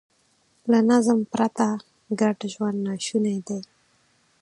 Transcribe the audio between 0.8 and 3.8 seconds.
نظم پرته ګډ ژوند ناشونی دی.